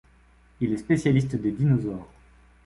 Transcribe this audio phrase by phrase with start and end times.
[0.61, 2.07] Il est spécialiste des dinosaures.